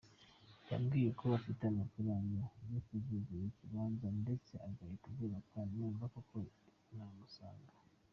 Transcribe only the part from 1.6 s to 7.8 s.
amafaranga yo kuzagura ikibanza ndetse agahita yubaka numva koko namusanga.